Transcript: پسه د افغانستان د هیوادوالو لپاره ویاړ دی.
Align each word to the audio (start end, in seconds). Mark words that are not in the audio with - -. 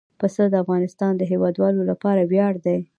پسه 0.19 0.43
د 0.49 0.55
افغانستان 0.63 1.11
د 1.17 1.21
هیوادوالو 1.31 1.81
لپاره 1.91 2.21
ویاړ 2.31 2.53
دی. 2.65 2.79